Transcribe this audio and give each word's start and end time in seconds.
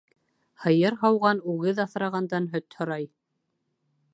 Һыйыр 0.63 0.95
һауған 1.01 1.43
үгеҙ 1.53 1.81
аҫрағандан 1.83 2.49
һөт 2.57 2.79
һорай. 2.81 3.07